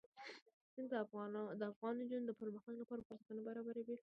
[0.73, 3.95] سیندونه د افغان نجونو د پرمختګ لپاره فرصتونه برابروي.